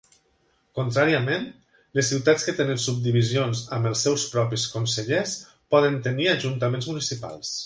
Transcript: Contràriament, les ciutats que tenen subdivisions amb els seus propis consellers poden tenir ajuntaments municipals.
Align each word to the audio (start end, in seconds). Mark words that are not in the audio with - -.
Contràriament, 0.77 1.43
les 1.99 2.09
ciutats 2.13 2.47
que 2.47 2.55
tenen 2.61 2.81
subdivisions 2.85 3.63
amb 3.79 3.91
els 3.93 4.03
seus 4.09 4.27
propis 4.35 4.67
consellers 4.79 5.39
poden 5.77 6.05
tenir 6.09 6.31
ajuntaments 6.37 6.95
municipals. 6.95 7.59